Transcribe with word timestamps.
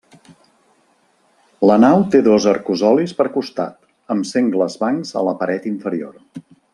La 1.71 1.75
nau 1.83 2.05
té 2.15 2.21
dos 2.29 2.47
arcosolis 2.53 3.13
per 3.21 3.27
costat, 3.37 3.77
amb 4.15 4.29
sengles 4.33 4.79
bancs 4.85 5.13
a 5.23 5.27
la 5.29 5.37
paret 5.43 5.69
inferior. 5.77 6.45